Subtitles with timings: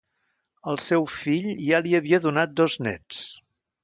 [0.71, 3.21] El seu fill ja li havia donat dos néts.